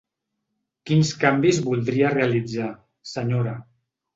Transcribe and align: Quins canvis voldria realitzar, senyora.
Quins 0.91 1.11
canvis 1.25 1.61
voldria 1.67 2.15
realitzar, 2.17 2.73
senyora. 3.15 3.55